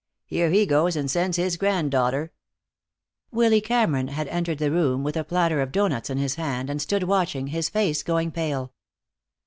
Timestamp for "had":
4.07-4.27